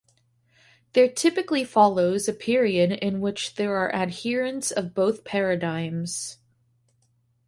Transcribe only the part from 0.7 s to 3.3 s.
There typically follows a period in